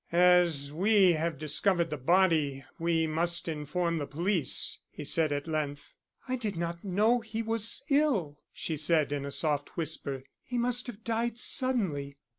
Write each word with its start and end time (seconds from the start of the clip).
"As 0.11 0.73
we 0.73 1.11
have 1.11 1.37
discovered 1.37 1.91
the 1.91 1.97
body 1.97 2.65
we 2.79 3.05
must 3.05 3.47
inform 3.47 3.99
the 3.99 4.07
police," 4.07 4.79
he 4.89 5.05
said 5.05 5.31
at 5.31 5.45
length. 5.47 5.93
"I 6.27 6.37
did 6.37 6.57
not 6.57 6.83
know 6.83 7.19
he 7.19 7.43
was 7.43 7.83
ill," 7.87 8.39
she 8.51 8.77
said, 8.77 9.11
in 9.11 9.25
a 9.27 9.31
soft 9.31 9.77
whisper. 9.77 10.23
"He 10.43 10.57
must 10.57 10.87
have 10.87 11.03
died 11.03 11.37
suddenly." 11.37 12.15